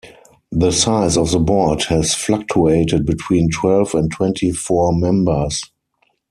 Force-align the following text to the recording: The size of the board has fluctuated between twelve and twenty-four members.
The 0.51 0.71
size 0.71 1.15
of 1.15 1.29
the 1.29 1.37
board 1.37 1.83
has 1.83 2.15
fluctuated 2.15 3.05
between 3.05 3.51
twelve 3.51 3.93
and 3.93 4.11
twenty-four 4.11 4.93
members. 4.95 5.61